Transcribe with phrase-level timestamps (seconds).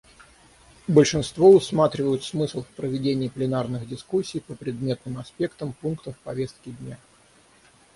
[0.87, 6.97] Большинство усматривают смысл в проведении пленарных дискуссий по предметным аспектам пунктов повестки дня.